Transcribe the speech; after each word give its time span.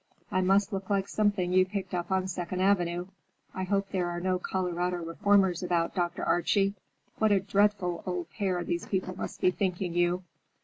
I 0.31 0.41
must 0.41 0.73
look 0.73 0.89
like 0.89 1.07
something 1.07 1.53
you 1.53 1.63
picked 1.63 1.93
up 1.93 2.09
on 2.09 2.27
Second 2.27 2.59
Avenue. 2.59 3.09
I 3.53 3.65
hope 3.65 3.89
there 3.91 4.09
are 4.09 4.19
no 4.19 4.39
Colorado 4.39 4.97
reformers 5.03 5.61
about, 5.61 5.93
Dr. 5.93 6.23
Archie. 6.23 6.73
What 7.19 7.31
a 7.31 7.39
dreadful 7.39 8.01
old 8.07 8.31
pair 8.31 8.63
these 8.63 8.87
people 8.87 9.15
must 9.15 9.41
be 9.41 9.51
thinking 9.51 9.93
you! 9.93 10.23